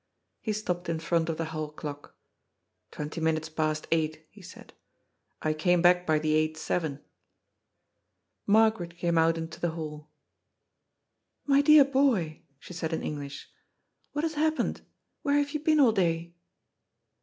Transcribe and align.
He 0.39 0.51
stopped 0.51 0.89
in 0.89 0.97
front 0.97 1.29
of 1.29 1.37
the 1.37 1.45
hall 1.53 1.69
clock." 1.71 2.15
Twenty 2.91 3.21
minutes 3.21 3.49
past 3.49 3.85
eight," 3.91 4.25
he 4.31 4.41
said." 4.41 4.73
I 5.43 5.53
came 5.53 5.83
back 5.83 6.07
by 6.07 6.17
the 6.17 6.33
8.7." 6.53 7.01
Margaret 8.47 8.97
came 8.97 9.19
out 9.19 9.37
into 9.37 9.59
the 9.59 9.69
hall." 9.77 10.09
My 11.45 11.61
dear 11.61 11.85
boy," 11.85 12.41
she 12.59 12.73
said 12.73 12.93
in 12.93 13.03
English," 13.03 13.51
what 14.11 14.23
has 14.23 14.33
happened? 14.33 14.81
Where 15.21 15.37
have 15.37 15.51
you 15.51 15.59
been 15.59 15.79
all 15.79 15.91
day 15.91 16.33